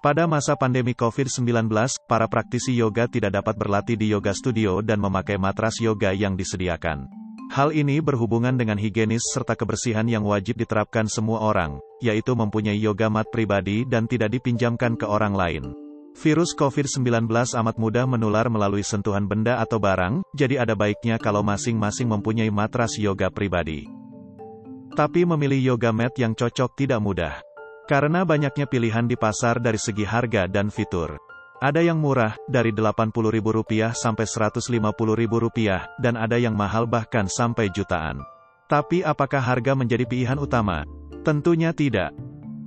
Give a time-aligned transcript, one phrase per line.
[0.00, 1.68] Pada masa pandemi COVID-19,
[2.08, 7.04] para praktisi yoga tidak dapat berlatih di yoga studio dan memakai matras yoga yang disediakan.
[7.52, 13.12] Hal ini berhubungan dengan higienis serta kebersihan yang wajib diterapkan semua orang, yaitu mempunyai yoga
[13.12, 15.76] mat pribadi dan tidak dipinjamkan ke orang lain.
[16.16, 17.28] Virus COVID-19
[17.60, 22.96] amat mudah menular melalui sentuhan benda atau barang, jadi ada baiknya kalau masing-masing mempunyai matras
[22.96, 23.84] yoga pribadi.
[24.96, 27.49] Tapi memilih yoga mat yang cocok tidak mudah.
[27.88, 31.20] Karena banyaknya pilihan di pasar dari segi harga dan fitur.
[31.60, 38.24] Ada yang murah, dari Rp80.000 sampai Rp150.000, dan ada yang mahal bahkan sampai jutaan.
[38.64, 40.88] Tapi apakah harga menjadi pilihan utama?
[41.20, 42.16] Tentunya tidak.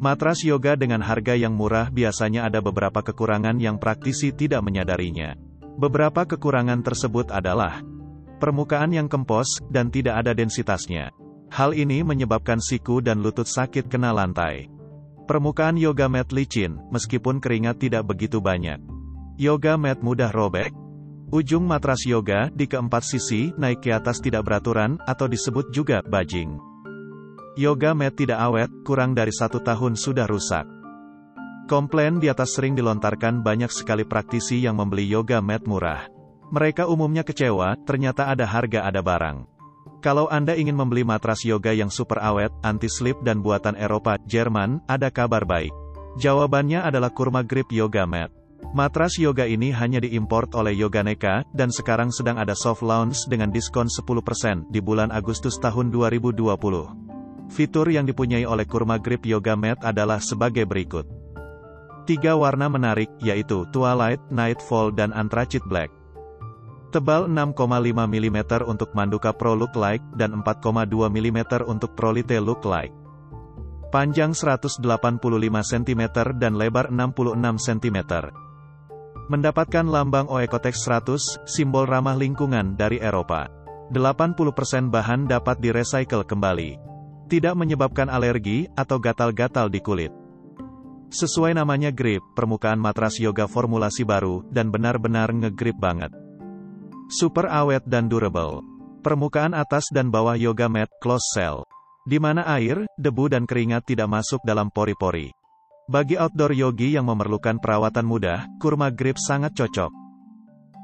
[0.03, 5.33] Matras yoga dengan harga yang murah biasanya ada beberapa kekurangan yang praktisi tidak menyadarinya.
[5.79, 7.81] Beberapa kekurangan tersebut adalah
[8.37, 11.09] permukaan yang kempos dan tidak ada densitasnya.
[11.49, 14.72] Hal ini menyebabkan siku dan lutut sakit kena lantai.
[15.23, 18.79] Permukaan yoga mat licin, meskipun keringat tidak begitu banyak.
[19.39, 20.75] Yoga mat mudah robek.
[21.31, 26.59] Ujung matras yoga, di keempat sisi, naik ke atas tidak beraturan, atau disebut juga bajing.
[27.55, 30.67] Yoga mat tidak awet, kurang dari satu tahun sudah rusak.
[31.71, 36.03] Komplain di atas sering dilontarkan banyak sekali praktisi yang membeli yoga mat murah.
[36.51, 39.52] Mereka umumnya kecewa, ternyata ada harga ada barang.
[40.03, 45.07] Kalau Anda ingin membeli matras yoga yang super awet, anti-slip dan buatan Eropa, Jerman, ada
[45.07, 45.71] kabar baik.
[46.19, 48.29] Jawabannya adalah Kurma Grip Yoga Mat.
[48.71, 53.85] Matras yoga ini hanya diimport oleh Yoganeka, dan sekarang sedang ada soft launch dengan diskon
[53.85, 57.53] 10% di bulan Agustus tahun 2020.
[57.53, 61.05] Fitur yang dipunyai oleh Kurma Grip Yoga Mat adalah sebagai berikut.
[62.09, 66.02] Tiga warna menarik, yaitu Twilight, Nightfall dan Anthracite Black.
[66.93, 67.57] Tebal 6,5
[68.05, 68.37] mm
[68.69, 72.93] untuk Manduka Pro Look Like, dan 4,2 mm untuk Prolite Look Like.
[73.89, 74.77] Panjang 185
[75.49, 76.01] cm
[76.37, 77.97] dan lebar 66 cm.
[79.25, 83.49] Mendapatkan lambang Oecotex 100, simbol ramah lingkungan dari Eropa.
[83.89, 86.77] 80% bahan dapat direcycle kembali.
[87.25, 90.13] Tidak menyebabkan alergi, atau gatal-gatal di kulit.
[91.09, 96.22] Sesuai namanya grip, permukaan matras yoga formulasi baru, dan benar-benar ngegrip banget.
[97.13, 98.65] Super awet dan durable.
[99.05, 101.61] Permukaan atas dan bawah yoga mat, close cell.
[102.09, 105.29] Di mana air, debu dan keringat tidak masuk dalam pori-pori.
[105.85, 109.93] Bagi outdoor yogi yang memerlukan perawatan mudah, kurma grip sangat cocok.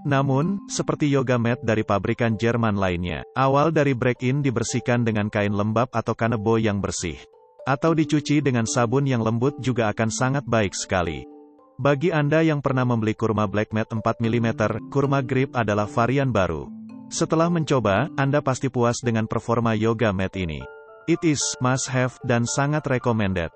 [0.06, 5.90] Namun, seperti yoga mat dari pabrikan Jerman lainnya, awal dari break-in dibersihkan dengan kain lembab
[5.90, 7.18] atau kanebo yang bersih.
[7.66, 11.39] Atau dicuci dengan sabun yang lembut juga akan sangat baik sekali.
[11.80, 14.48] Bagi Anda yang pernah membeli kurma Black Mat 4 mm,
[14.92, 16.68] kurma grip adalah varian baru.
[17.08, 20.60] Setelah mencoba, Anda pasti puas dengan performa yoga mat ini.
[21.08, 23.48] It is must have dan sangat recommended.